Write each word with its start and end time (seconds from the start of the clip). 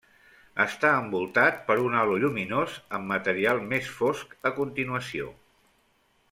Està 0.63 0.93
envoltat 1.01 1.59
per 1.67 1.75
un 1.89 1.97
halo 1.99 2.17
lluminós, 2.23 2.79
amb 2.99 3.11
material 3.13 3.61
més 3.75 3.93
fosc 4.01 4.35
a 4.51 4.55
continuació. 4.57 5.29